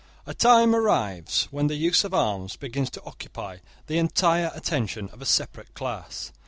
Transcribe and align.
A 0.25 0.33
time 0.33 0.73
arrives 0.73 1.47
when 1.51 1.67
the 1.67 1.75
use 1.75 2.03
of 2.03 2.11
arms 2.11 2.55
begins 2.55 2.89
to 2.89 3.03
occupy 3.05 3.59
the 3.85 3.99
entire 3.99 4.49
attention 4.55 5.09
of 5.09 5.21
a 5.21 5.27
separate 5.27 5.75
class. 5.75 6.31